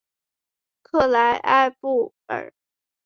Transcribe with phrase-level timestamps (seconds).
[0.81, 2.51] 克莱埃布尔。